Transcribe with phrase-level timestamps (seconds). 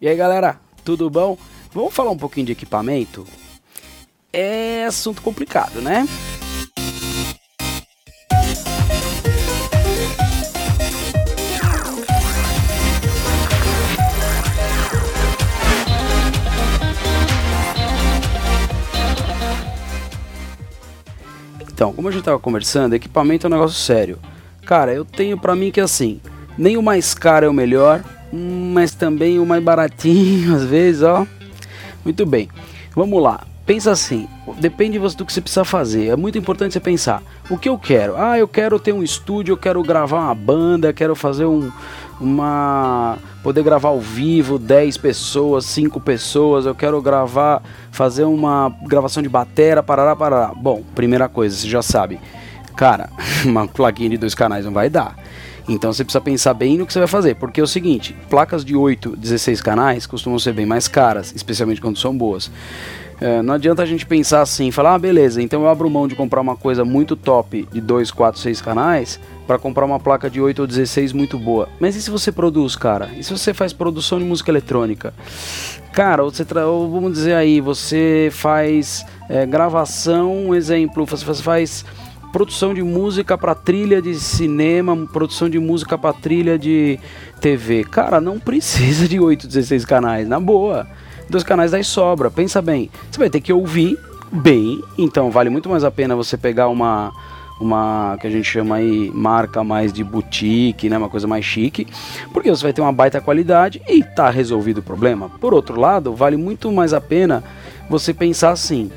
[0.00, 1.36] E aí galera, tudo bom?
[1.72, 3.26] Vamos falar um pouquinho de equipamento?
[4.32, 6.06] É assunto complicado, né?
[21.60, 24.20] Então, como a gente tava conversando, equipamento é um negócio sério.
[24.64, 26.20] Cara, eu tenho pra mim que assim,
[26.56, 28.04] nem o mais caro é o melhor,
[28.78, 31.26] mas também o mais baratinho às vezes, ó.
[32.04, 32.48] Muito bem.
[32.94, 33.44] Vamos lá.
[33.66, 34.28] Pensa assim,
[34.60, 36.06] depende do que você precisa fazer.
[36.06, 38.16] É muito importante você pensar, o que eu quero?
[38.16, 41.70] Ah, eu quero ter um estúdio, eu quero gravar uma banda, quero fazer um
[42.20, 49.22] uma poder gravar ao vivo 10 pessoas, 5 pessoas, eu quero gravar, fazer uma gravação
[49.22, 50.52] de batera, parará, parará.
[50.54, 52.18] Bom, primeira coisa, você já sabe.
[52.76, 53.10] Cara,
[53.44, 55.16] uma plaquinha de dois canais não vai dar.
[55.68, 58.64] Então você precisa pensar bem no que você vai fazer, porque é o seguinte, placas
[58.64, 62.50] de 8, 16 canais costumam ser bem mais caras, especialmente quando são boas.
[63.20, 66.14] É, não adianta a gente pensar assim, falar, ah, beleza, então eu abro mão de
[66.14, 70.40] comprar uma coisa muito top de 2, 4, 6 canais para comprar uma placa de
[70.40, 71.68] 8 ou 16 muito boa.
[71.80, 73.10] Mas e se você produz, cara?
[73.18, 75.12] E se você faz produção de música eletrônica?
[75.92, 81.84] Cara, você ou vamos dizer aí, você faz é, gravação, um exemplo, você faz
[82.32, 86.98] produção de música para trilha de cinema, produção de música para trilha de
[87.40, 87.84] TV.
[87.84, 90.86] Cara, não precisa de 8, 16 canais, na boa.
[91.28, 92.30] Dois canais daí sobra.
[92.30, 93.98] Pensa bem, você vai ter que ouvir
[94.30, 97.12] bem, então vale muito mais a pena você pegar uma
[97.60, 101.88] uma que a gente chama aí marca mais de boutique, né, uma coisa mais chique,
[102.32, 105.28] porque você vai ter uma baita qualidade e tá resolvido o problema.
[105.40, 107.42] Por outro lado, vale muito mais a pena
[107.90, 108.90] você pensar assim: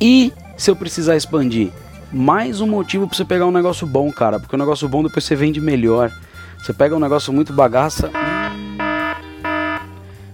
[0.00, 1.70] e se eu precisar expandir?
[2.12, 4.38] Mais um motivo para você pegar um negócio bom, cara.
[4.38, 6.10] Porque o negócio bom depois você vende melhor.
[6.58, 8.10] Você pega um negócio muito bagaça.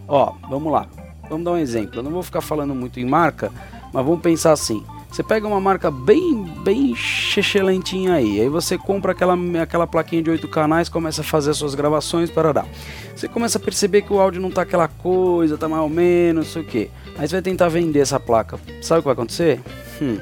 [0.06, 0.87] Ó, vamos lá.
[1.29, 2.01] Vamos dar um exemplo.
[2.01, 3.53] Eu não vou ficar falando muito em marca,
[3.93, 4.84] mas vamos pensar assim.
[5.11, 10.28] Você pega uma marca bem, bem excelentinha aí, aí você compra aquela, aquela plaquinha de
[10.28, 12.66] oito canais, começa a fazer as suas gravações, parará.
[13.16, 16.47] Você começa a perceber que o áudio não tá aquela coisa, tá mais ou menos,
[16.47, 16.91] não sei o que.
[17.16, 18.59] Aí você vai tentar vender essa placa.
[18.83, 19.60] Sabe o que vai acontecer?
[20.00, 20.19] Hum,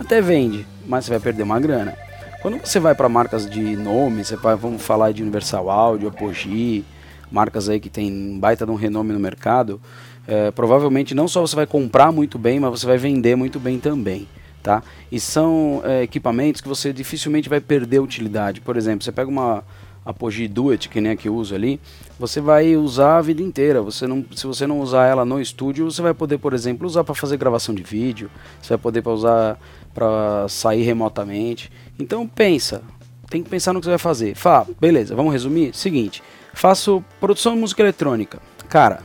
[0.00, 1.94] até vende, mas você vai perder uma grana.
[2.40, 6.84] Quando você vai para marcas de nome, você vai, vamos falar de Universal Audio, Apogee,
[7.30, 9.78] marcas aí que tem baita de um renome no mercado,
[10.26, 13.78] é, provavelmente não só você vai comprar muito bem, mas você vai vender muito bem
[13.78, 14.26] também.
[14.62, 14.82] Tá?
[15.12, 18.60] E são é, equipamentos que você dificilmente vai perder utilidade.
[18.60, 19.62] Por exemplo, você pega uma,
[20.04, 21.80] Apogee Duet, que nem a que eu uso ali,
[22.18, 23.82] você vai usar a vida inteira.
[23.82, 27.04] Você não, se você não usar ela no estúdio, você vai poder, por exemplo, usar
[27.04, 28.30] para fazer gravação de vídeo,
[28.60, 29.58] você vai poder pra usar
[29.92, 31.70] para sair remotamente.
[31.98, 32.82] Então pensa,
[33.28, 34.34] tem que pensar no que você vai fazer.
[34.34, 35.74] Fala, beleza, vamos resumir?
[35.74, 36.22] Seguinte,
[36.54, 38.40] faço produção de música eletrônica.
[38.68, 39.02] Cara,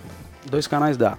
[0.50, 1.18] dois canais dá.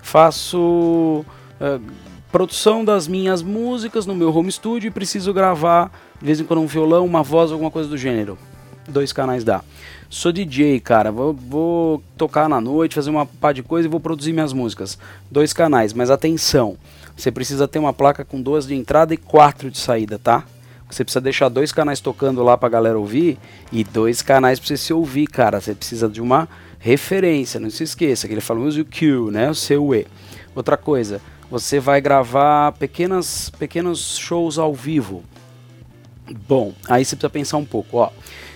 [0.00, 1.24] Faço
[1.60, 1.92] uh,
[2.30, 6.60] produção das minhas músicas no meu home studio e preciso gravar de vez em quando
[6.60, 8.38] um violão, uma voz, alguma coisa do gênero
[8.88, 9.62] dois canais dá.
[10.10, 14.00] Sou DJ, cara, vou, vou tocar na noite, fazer uma pá de coisa e vou
[14.00, 14.98] produzir minhas músicas.
[15.30, 16.76] Dois canais, mas atenção,
[17.16, 20.44] você precisa ter uma placa com duas de entrada e quatro de saída, tá?
[20.90, 23.38] Você precisa deixar dois canais tocando lá pra galera ouvir
[23.70, 25.60] e dois canais pra você se ouvir, cara.
[25.60, 26.48] Você precisa de uma
[26.78, 29.50] referência, não se esqueça que ele fala use o Q, né?
[29.50, 30.06] O seu E.
[30.54, 35.22] Outra coisa, você vai gravar pequenas, pequenos shows ao vivo.
[36.46, 38.10] Bom, aí você precisa pensar um pouco, ó.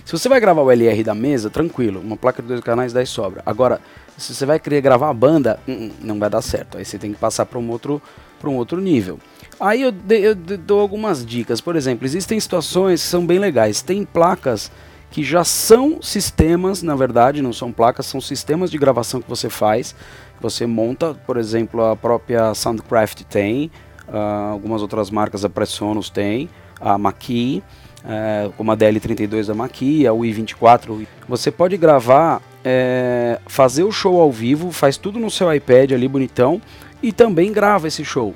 [0.05, 3.05] Se você vai gravar o LR da mesa, tranquilo, uma placa de dois canais daí
[3.05, 3.41] sobra.
[3.45, 3.79] Agora,
[4.17, 6.77] se você vai querer gravar a banda, hum, hum, não vai dar certo.
[6.77, 8.01] Aí você tem que passar para um outro
[8.39, 9.19] para um outro nível.
[9.57, 11.61] Aí eu, eu dou algumas dicas.
[11.61, 13.81] Por exemplo, existem situações que são bem legais.
[13.81, 14.69] Tem placas
[15.09, 19.49] que já são sistemas, na verdade, não são placas, são sistemas de gravação que você
[19.49, 19.95] faz.
[20.41, 23.71] Você monta, por exemplo, a própria Soundcraft tem,
[24.09, 26.49] uh, algumas outras marcas, a Presonus tem,
[26.83, 27.63] a Maki
[28.05, 34.19] é, como a DL32 da Maki, a UI24, você pode gravar, é, fazer o show
[34.19, 36.61] ao vivo, faz tudo no seu iPad ali bonitão
[37.01, 38.33] e também grava esse show.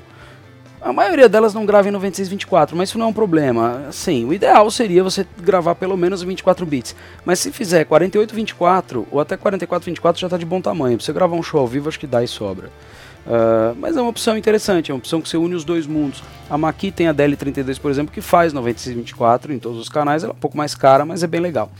[0.80, 3.88] A maioria delas não grava em 9624, mas isso não é um problema.
[3.90, 6.94] Sim, o ideal seria você gravar pelo menos 24 bits.
[7.24, 10.96] Mas se fizer 4824 ou até 4424 já está de bom tamanho.
[10.96, 12.70] Pra você gravar um show ao vivo, acho que dá e sobra.
[13.26, 16.22] Uh, mas é uma opção interessante, é uma opção que você une os dois mundos.
[16.48, 20.32] A Maki tem a DL32, por exemplo, que faz 9624 em todos os canais, ela
[20.32, 21.70] é um pouco mais cara, mas é bem legal.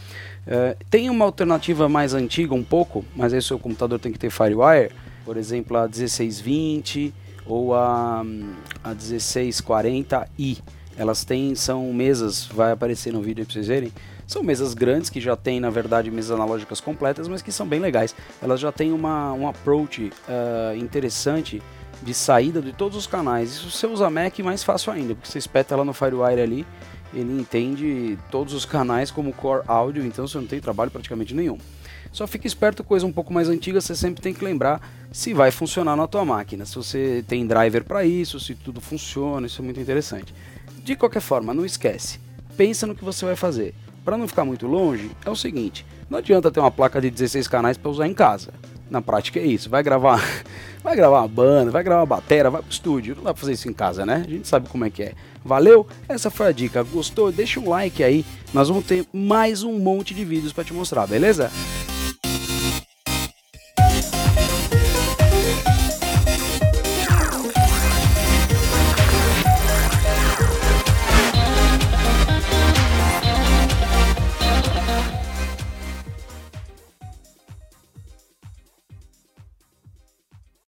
[0.47, 4.19] Uh, tem uma alternativa mais antiga um pouco, mas aí o seu computador tem que
[4.19, 4.91] ter Firewire,
[5.25, 7.15] por exemplo a 1620
[7.49, 8.21] ou a,
[8.85, 10.59] a 1640i.
[10.97, 13.93] Elas têm, são mesas, vai aparecer no vídeo aí pra vocês verem.
[14.27, 17.81] São mesas grandes que já tem, na verdade, mesas analógicas completas, mas que são bem
[17.81, 18.15] legais.
[18.43, 21.63] Elas já têm uma, um approach uh, interessante
[22.03, 23.51] de saída de todos os canais.
[23.51, 26.67] Isso você usa Mac mais fácil ainda, porque você espeta ela no FireWire ali,
[27.15, 31.59] ele entende todos os canais como Core Audio, então você não tem trabalho praticamente nenhum.
[32.13, 34.81] Só fica esperto, coisa um pouco mais antiga, você sempre tem que lembrar
[35.13, 39.47] se vai funcionar na tua máquina, se você tem driver para isso, se tudo funciona,
[39.47, 40.35] isso é muito interessante.
[40.83, 42.19] De qualquer forma, não esquece,
[42.57, 43.75] pensa no que você vai fazer.
[44.05, 47.47] Para não ficar muito longe, é o seguinte, não adianta ter uma placa de 16
[47.47, 48.53] canais para usar em casa.
[48.91, 50.25] Na prática é isso, vai gravar,
[50.83, 53.53] vai gravar uma banda, vai gravar uma bateria, vai pro estúdio, não dá pra fazer
[53.53, 54.25] isso em casa, né?
[54.27, 55.15] A gente sabe como é que é.
[55.45, 55.87] Valeu?
[56.09, 56.83] Essa foi a dica.
[56.83, 57.31] Gostou?
[57.31, 58.25] Deixa um like aí.
[58.53, 61.51] Nós vamos ter mais um monte de vídeos para te mostrar, beleza?